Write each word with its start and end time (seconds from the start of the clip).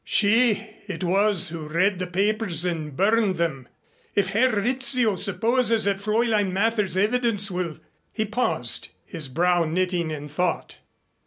She 0.03 0.67
it 0.87 1.03
was 1.03 1.49
who 1.49 1.67
read 1.67 1.99
the 1.99 2.07
papers 2.07 2.65
and 2.65 2.97
burned 2.97 3.35
them. 3.35 3.67
If 4.15 4.29
Herr 4.29 4.49
Rizzio 4.49 5.15
supposes 5.15 5.83
that 5.83 5.99
Fräulein 5.99 6.51
Mather's 6.51 6.97
evidence 6.97 7.51
will" 7.51 7.77
He 8.11 8.25
paused, 8.25 8.89
his 9.05 9.27
brow 9.27 9.63
knitting 9.65 10.09
in 10.09 10.27
thought. 10.27 10.77